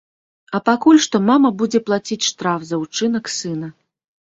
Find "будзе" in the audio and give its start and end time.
1.61-1.79